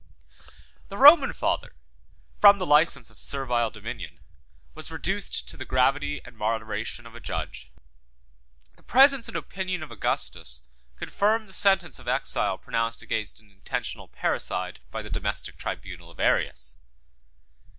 [0.87, 1.75] 109 The Roman father,
[2.39, 4.17] from the license of servile dominion,
[4.73, 7.71] was reduced to the gravity and moderation of a judge.
[8.77, 10.63] The presence and opinion of Augustus
[10.97, 16.19] confirmed the sentence of exile pronounced against an intentional parricide by the domestic tribunal of
[16.19, 16.77] Arius.